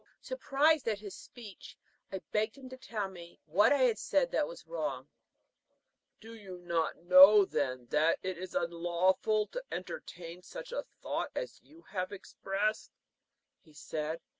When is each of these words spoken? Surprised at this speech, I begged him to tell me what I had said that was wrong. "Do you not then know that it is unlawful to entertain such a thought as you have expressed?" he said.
Surprised 0.23 0.87
at 0.87 0.99
this 0.99 1.13
speech, 1.13 1.77
I 2.11 2.21
begged 2.31 2.57
him 2.57 2.67
to 2.69 2.75
tell 2.77 3.07
me 3.07 3.39
what 3.45 3.71
I 3.71 3.83
had 3.83 3.99
said 3.99 4.31
that 4.31 4.47
was 4.47 4.65
wrong. 4.65 5.07
"Do 6.19 6.33
you 6.33 6.57
not 6.57 6.95
then 6.95 7.07
know 7.07 7.45
that 7.45 8.17
it 8.23 8.35
is 8.35 8.55
unlawful 8.55 9.45
to 9.49 9.63
entertain 9.71 10.41
such 10.41 10.71
a 10.71 10.87
thought 11.03 11.29
as 11.35 11.61
you 11.61 11.83
have 11.83 12.11
expressed?" 12.11 12.89
he 13.61 13.73
said. 13.73 14.21